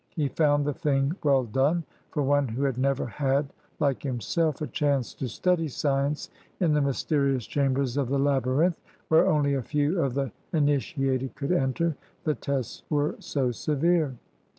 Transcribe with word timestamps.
He 0.15 0.29
found 0.29 0.65
the 0.65 0.73
thing 0.73 1.15
well 1.23 1.43
done 1.43 1.83
for 2.09 2.23
one 2.23 2.47
who 2.47 2.63
had 2.63 2.79
never 2.79 3.05
had, 3.05 3.53
like 3.79 4.01
himself, 4.01 4.59
a 4.59 4.65
chance 4.65 5.13
to 5.13 5.27
study 5.27 5.67
science 5.67 6.31
in 6.59 6.73
the 6.73 6.81
mysterious 6.81 7.45
chambers 7.45 7.97
of 7.97 8.09
the 8.09 8.17
Labyrinth, 8.17 8.81
where 9.09 9.27
only 9.27 9.53
a 9.53 9.61
few 9.61 10.01
of 10.01 10.15
the 10.15 10.31
initiated 10.53 11.35
could 11.35 11.51
enter, 11.51 11.95
the 12.23 12.33
tests 12.33 12.81
were 12.89 13.15
so 13.19 13.51
severe. 13.51 14.15